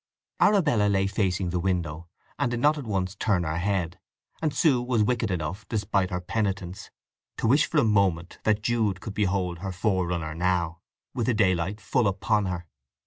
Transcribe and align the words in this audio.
Arabella 0.39 0.87
lay 0.89 1.05
facing 1.05 1.51
the 1.51 1.59
window, 1.59 2.07
and 2.39 2.49
did 2.49 2.59
not 2.59 2.75
at 2.75 2.87
once 2.87 3.13
turn 3.13 3.43
her 3.43 3.59
head: 3.59 3.99
and 4.41 4.51
Sue 4.51 4.81
was 4.81 5.03
wicked 5.03 5.29
enough, 5.29 5.67
despite 5.67 6.09
her 6.09 6.19
penitence, 6.19 6.89
to 7.37 7.45
wish 7.45 7.67
for 7.67 7.77
a 7.77 7.83
moment 7.83 8.39
that 8.41 8.63
Jude 8.63 8.99
could 8.99 9.13
behold 9.13 9.59
her 9.59 9.71
forerunner 9.71 10.33
now, 10.33 10.79
with 11.13 11.27
the 11.27 11.35
daylight 11.35 11.79
full 11.79 12.07
upon 12.07 12.47
her. 12.47 12.65